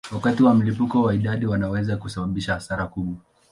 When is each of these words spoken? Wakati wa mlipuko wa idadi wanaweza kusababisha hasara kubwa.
Wakati 0.13 0.43
wa 0.43 0.53
mlipuko 0.53 1.01
wa 1.01 1.15
idadi 1.15 1.45
wanaweza 1.45 1.97
kusababisha 1.97 2.53
hasara 2.53 2.87
kubwa. 2.87 3.15